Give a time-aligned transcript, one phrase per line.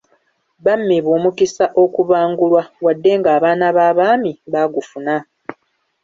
[0.65, 5.15] Bammibwa omukisa okubangulwa wadde ng'abaana b'abaami baagufuna.